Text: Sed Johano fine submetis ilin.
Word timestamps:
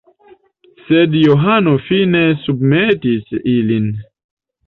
Sed 0.85 1.17
Johano 1.17 1.75
fine 1.89 2.23
submetis 2.47 3.39
ilin. 3.55 3.87